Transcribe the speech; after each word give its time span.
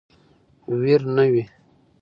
ویر 0.79 1.01
نه 1.15 1.25
وي. 1.31 1.43